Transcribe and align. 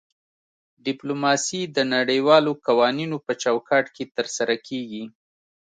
ډیپلوماسي 0.85 1.61
د 1.75 1.77
نړیوالو 1.95 2.51
قوانینو 2.65 3.17
په 3.25 3.33
چوکاټ 3.43 3.85
کې 3.95 4.03
ترسره 4.17 4.55
کیږي 4.67 5.03